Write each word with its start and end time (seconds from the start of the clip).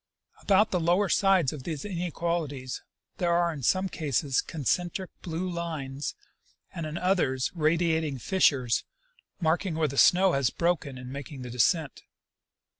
About 0.41 0.71
the 0.71 0.79
lower 0.79 1.09
sides 1.09 1.53
of 1.53 1.61
these 1.61 1.85
inequalities 1.85 2.81
there 3.17 3.33
are 3.35 3.53
in 3.53 3.61
some 3.61 3.87
cases 3.87 4.41
concentric 4.41 5.11
blue 5.21 5.47
lines 5.47 6.15
and 6.73 6.87
in 6.87 6.97
others 6.97 7.51
radiating 7.53 8.17
fissures, 8.17 8.83
marking 9.39 9.75
where 9.75 9.87
the 9.87 9.99
snow 9.99 10.31
has 10.31 10.49
broken 10.49 10.97
in 10.97 11.11
making 11.11 11.43
the 11.43 11.51
descent. 11.51 12.01